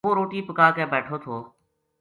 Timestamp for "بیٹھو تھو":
0.93-1.35